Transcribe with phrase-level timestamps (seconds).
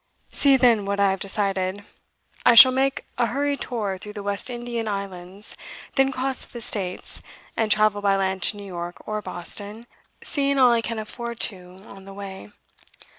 [0.31, 1.85] 'See, then, what I have decided.
[2.43, 5.55] I shall make a hurried tour through the West Indian Islands,
[5.93, 7.21] then cross to the States,
[7.55, 9.85] and travel by land to New York or Boston,
[10.23, 12.47] seeing all I can afford to on the way.